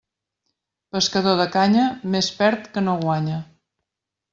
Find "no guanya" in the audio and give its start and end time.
2.91-3.41